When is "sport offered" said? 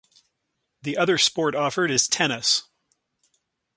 1.19-1.91